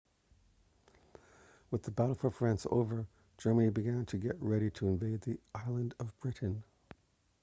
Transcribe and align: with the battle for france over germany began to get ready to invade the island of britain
with 1.69 1.83
the 1.83 1.91
battle 1.91 2.15
for 2.15 2.31
france 2.31 2.65
over 2.71 3.05
germany 3.37 3.69
began 3.69 4.03
to 4.03 4.17
get 4.17 4.35
ready 4.41 4.71
to 4.71 4.87
invade 4.87 5.21
the 5.21 5.37
island 5.53 5.93
of 5.99 6.19
britain 6.21 6.63